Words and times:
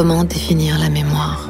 comment 0.00 0.24
définir 0.24 0.78
la 0.78 0.88
mémoire 0.88 1.46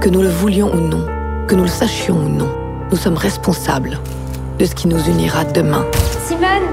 Que 0.00 0.08
nous 0.08 0.22
le 0.22 0.28
voulions 0.28 0.72
ou 0.72 0.78
non, 0.78 1.04
que 1.48 1.56
nous 1.56 1.64
le 1.64 1.68
sachions 1.68 2.14
ou 2.14 2.28
non, 2.28 2.48
nous 2.92 2.96
sommes 2.96 3.16
responsables 3.16 3.98
de 4.60 4.64
ce 4.64 4.72
qui 4.72 4.86
nous 4.86 5.02
unira 5.04 5.44
demain. 5.46 5.84
Simone 6.24 6.68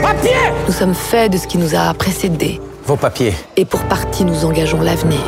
Papier 0.00 0.30
Nous 0.68 0.72
sommes 0.72 0.94
faits 0.94 1.32
de 1.32 1.38
ce 1.38 1.48
qui 1.48 1.58
nous 1.58 1.74
a 1.74 1.92
précédés. 1.94 2.60
Vos 2.84 2.94
papiers. 2.94 3.34
Et 3.56 3.64
pour 3.64 3.82
partie, 3.86 4.24
nous 4.24 4.44
engageons 4.44 4.80
l'avenir. 4.80 5.18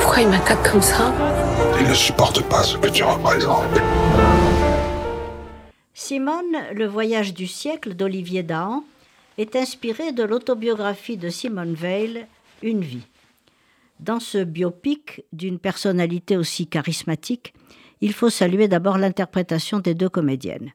Pourquoi 0.00 0.22
il 0.22 0.30
m'attaque 0.30 0.72
comme 0.72 0.80
ça? 0.80 1.12
Il 1.78 1.86
ne 1.86 1.94
supporte 1.94 2.40
pas 2.44 2.62
ce 2.62 2.78
que 2.78 2.88
tu 2.88 3.04
représentes. 3.04 3.66
Simone, 5.92 6.56
le 6.72 6.86
voyage 6.86 7.34
du 7.34 7.46
siècle 7.46 7.92
d'Olivier 7.92 8.42
Dahan, 8.42 8.82
est 9.38 9.56
inspiré 9.56 10.12
de 10.12 10.22
l'autobiographie 10.22 11.16
de 11.16 11.28
Simone 11.28 11.74
Veil, 11.74 12.26
Une 12.62 12.82
vie. 12.82 13.06
Dans 14.00 14.20
ce 14.20 14.38
biopic 14.38 15.24
d'une 15.32 15.58
personnalité 15.58 16.36
aussi 16.36 16.66
charismatique, 16.66 17.54
il 18.00 18.12
faut 18.12 18.30
saluer 18.30 18.68
d'abord 18.68 18.98
l'interprétation 18.98 19.78
des 19.78 19.94
deux 19.94 20.08
comédiennes. 20.08 20.72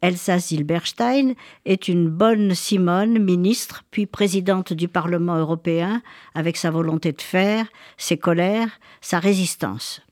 Elsa 0.00 0.38
Zilberstein 0.38 1.34
est 1.64 1.86
une 1.86 2.08
bonne 2.08 2.54
Simone, 2.54 3.22
ministre, 3.22 3.84
puis 3.90 4.06
présidente 4.06 4.72
du 4.72 4.88
Parlement 4.88 5.36
européen, 5.36 6.02
avec 6.34 6.56
sa 6.56 6.70
volonté 6.70 7.12
de 7.12 7.22
faire, 7.22 7.66
ses 7.96 8.18
colères, 8.18 8.80
sa 9.00 9.20
résistance. 9.20 10.02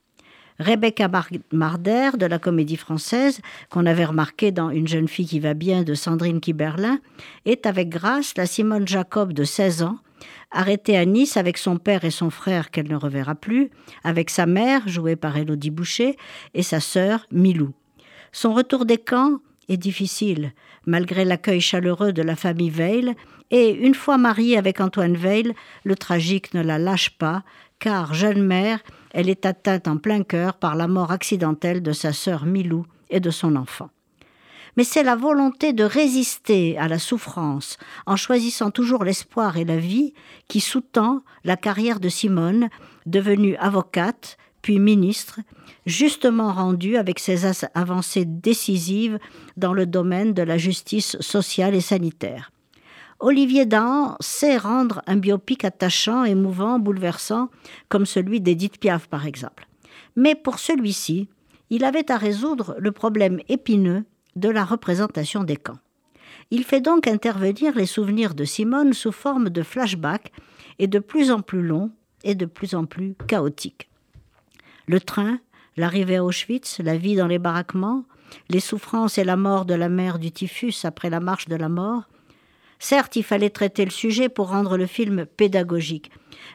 Rebecca 0.61 1.11
Marder 1.53 2.11
de 2.19 2.27
la 2.27 2.39
Comédie 2.39 2.77
Française, 2.77 3.41
qu'on 3.71 3.87
avait 3.87 4.05
remarqué 4.05 4.53
dans 4.53 4.69
Une 4.69 4.87
jeune 4.87 5.09
fille 5.09 5.27
qui 5.27 5.41
va 5.41 5.55
bien 5.55 5.85
de 5.85 5.95
Sandrine 5.95 6.39
Kiberlin, 6.39 6.99
est 7.47 7.65
avec 7.65 7.89
grâce 7.89 8.35
la 8.37 8.45
Simone 8.45 8.87
Jacob 8.87 9.33
de 9.33 9.45
16 9.45 9.83
ans, 9.85 9.99
arrêtée 10.51 10.99
à 10.99 11.07
Nice 11.07 11.39
avec 11.39 11.57
son 11.57 11.79
père 11.79 12.05
et 12.05 12.11
son 12.11 12.29
frère 12.29 12.71
qu'elle 12.71 12.89
ne 12.89 12.97
reverra 12.97 13.35
plus, 13.35 13.71
avec 14.05 14.29
sa 14.29 14.45
mère, 14.45 14.87
jouée 14.87 15.17
par 15.17 15.39
Elodie 15.39 15.71
Boucher, 15.71 16.19
et 16.53 16.63
sa 16.63 16.81
sœur, 16.81 17.25
Milou. 17.33 17.73
Son 18.31 18.53
retour 18.53 18.85
des 18.85 18.99
camps 18.99 19.39
est 19.71 19.79
difficile, 19.79 20.53
malgré 20.85 21.25
l'accueil 21.25 21.63
chaleureux 21.63 22.13
de 22.13 22.23
la 22.23 22.37
famille 22.37 22.69
Veil, 22.69 23.15
et 23.51 23.71
une 23.71 23.95
fois 23.95 24.19
mariée 24.19 24.59
avec 24.59 24.81
Antoine 24.81 25.17
Veil, 25.17 25.55
le 25.85 25.97
tragique 25.97 26.53
ne 26.53 26.63
la 26.63 26.79
lâche 26.79 27.17
pas, 27.17 27.45
car, 27.79 28.13
jeune 28.13 28.43
mère, 28.43 28.81
elle 29.13 29.29
est 29.29 29.47
atteinte 29.47 29.89
en 29.89 29.97
plein 29.97 30.23
cœur 30.23 30.55
par 30.55 30.77
la 30.77 30.89
mort 30.89 31.13
accidentelle 31.13 31.83
de 31.83 31.93
sa 31.93 32.13
sœur 32.13 32.45
Milou 32.45 32.87
et 33.11 33.21
de 33.21 33.31
son 33.31 33.57
enfant. 33.57 33.91
Mais 34.77 34.85
c'est 34.85 35.03
la 35.03 35.17
volonté 35.17 35.73
de 35.73 35.85
résister 35.85 36.79
à 36.79 36.89
la 36.89 36.99
souffrance 36.99 37.77
en 38.07 38.17
choisissant 38.17 38.71
toujours 38.71 39.05
l'espoir 39.05 39.57
et 39.57 39.65
la 39.65 39.79
vie 39.79 40.15
qui 40.49 40.61
sous-tend 40.61 41.23
la 41.45 41.57
carrière 41.57 42.01
de 42.01 42.09
Simone, 42.09 42.69
devenue 43.07 43.57
avocate, 43.57 44.37
puis 44.63 44.79
ministre, 44.79 45.41
justement 45.87 46.53
rendue 46.53 46.97
avec 46.97 47.19
ses 47.19 47.47
avancées 47.75 48.25
décisives 48.27 49.19
dans 49.57 49.73
le 49.73 49.87
domaine 49.87 50.35
de 50.35 50.43
la 50.43 50.59
justice 50.59 51.17
sociale 51.21 51.75
et 51.75 51.81
sanitaire. 51.81 52.53
Olivier 53.21 53.67
Dahan 53.67 54.17
sait 54.21 54.57
rendre 54.57 55.03
un 55.07 55.17
biopic 55.17 55.67
attachant, 55.67 56.25
émouvant, 56.25 56.79
bouleversant, 56.79 57.51
comme 57.91 58.07
celui 58.07 58.41
d'Edith 58.41 58.79
Piaf 58.79 59.09
par 59.09 59.27
exemple. 59.27 59.69
Mais 60.17 60.35
pour 60.35 60.59
celui-ci, 60.59 61.29
il 61.69 61.85
avait 61.85 62.11
à 62.11 62.17
résoudre 62.17 62.75
le 62.79 62.93
problème 62.93 63.41
épineux 63.51 64.05
de 64.37 64.49
la 64.49 64.65
représentation 64.65 65.45
des 65.45 65.57
camps. 65.57 65.79
Il 66.51 66.65
fait 66.65 66.81
donc 66.81 67.07
intervenir 67.07 67.77
les 67.77 67.85
souvenirs 67.85 68.35
de 68.35 68.45
Simone 68.45 68.95
sous 68.95 69.13
forme 69.13 69.51
de 69.51 69.63
flashbacks 69.63 70.33
et 70.79 70.87
de 70.87 70.99
plus 70.99 71.31
en 71.31 71.41
plus 71.41 71.63
longs 71.63 71.91
et 72.25 72.35
de 72.35 72.47
plus 72.47 72.75
en 72.75 72.87
plus 72.87 73.15
chaotiques. 73.29 73.91
Le 74.87 74.99
train, 74.99 75.39
l'arrivée 75.77 76.17
à 76.17 76.25
Auschwitz, 76.25 76.81
la 76.81 76.97
vie 76.97 77.17
dans 77.17 77.27
les 77.27 77.39
baraquements, 77.39 78.05
les 78.49 78.61
souffrances 78.61 79.19
et 79.19 79.25
la 79.25 79.37
mort 79.37 79.67
de 79.67 79.75
la 79.75 79.91
mère 79.91 80.19
du 80.19 80.33
typhus 80.33 80.85
après 80.85 81.11
la 81.11 81.21
marche 81.21 81.49
de 81.49 81.57
la 81.57 81.69
mort, 81.69 82.05
Certes, 82.83 83.17
il 83.17 83.23
fallait 83.23 83.51
traiter 83.51 83.85
le 83.85 83.91
sujet 83.91 84.31
pour 84.31 84.49
rendre 84.49 84.79
le 84.79 84.87
film 84.87 85.27
pédagogique. 85.27 86.11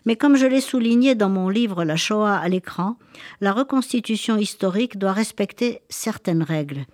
Mais 0.05 0.15
comme 0.15 0.35
je 0.35 0.47
l'ai 0.47 0.59
souligné 0.59 1.13
dans 1.13 1.29
mon 1.29 1.49
livre 1.49 1.83
La 1.83 1.95
Shoah 1.95 2.35
à 2.35 2.49
l'écran, 2.49 2.97
la 3.41 3.53
reconstitution 3.53 4.35
historique 4.35 4.97
doit 4.97 5.13
respecter 5.13 5.81
certaines 5.87 6.41
règles. 6.41 6.85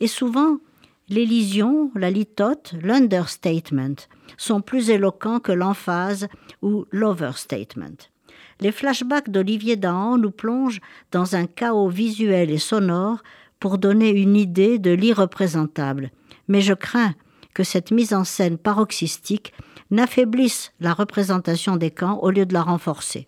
Et 0.00 0.06
souvent, 0.06 0.56
l'élision, 1.10 1.90
la 1.94 2.10
litote, 2.10 2.74
l'understatement 2.82 3.94
sont 4.38 4.62
plus 4.62 4.88
éloquents 4.88 5.38
que 5.38 5.52
l'emphase 5.52 6.28
ou 6.62 6.86
l'overstatement. 6.90 8.08
Les 8.60 8.72
flashbacks 8.72 9.30
d'Olivier 9.30 9.76
Dahan 9.76 10.16
nous 10.16 10.30
plongent 10.30 10.80
dans 11.12 11.36
un 11.36 11.46
chaos 11.46 11.88
visuel 11.88 12.50
et 12.50 12.58
sonore 12.58 13.22
pour 13.60 13.76
donner 13.76 14.10
une 14.10 14.36
idée 14.36 14.78
de 14.78 14.92
l'irreprésentable. 14.92 16.10
Mais 16.48 16.62
je 16.62 16.72
crains 16.72 17.14
que 17.58 17.64
cette 17.64 17.90
mise 17.90 18.14
en 18.14 18.22
scène 18.22 18.56
paroxystique 18.56 19.52
n'affaiblisse 19.90 20.72
la 20.78 20.92
représentation 20.94 21.74
des 21.74 21.90
camps 21.90 22.20
au 22.22 22.30
lieu 22.30 22.46
de 22.46 22.54
la 22.54 22.62
renforcer. 22.62 23.26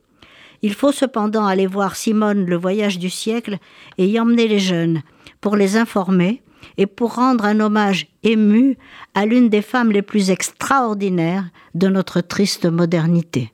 Il 0.63 0.73
faut 0.73 0.93
cependant 0.93 1.47
aller 1.47 1.67
voir 1.67 1.97
Simone 1.97 2.47
le 2.47 2.55
voyage 2.55 3.01
du 3.01 3.11
siècle 3.11 3.59
et 3.99 4.07
y 4.07 4.21
emmener 4.21 4.47
les 4.47 4.61
jeunes 4.61 5.03
pour 5.41 5.57
les 5.57 5.77
informer 5.77 6.45
et 6.77 6.87
pour 6.87 7.17
rendre 7.17 7.45
un 7.45 7.59
hommage 7.59 8.07
ému 8.23 8.79
à 9.15 9.27
l'une 9.27 9.49
des 9.49 9.63
femmes 9.63 9.91
les 9.91 10.03
plus 10.03 10.31
extraordinaires 10.31 11.51
de 11.75 11.89
notre 11.89 12.21
triste 12.21 12.67
modernité. 12.67 13.53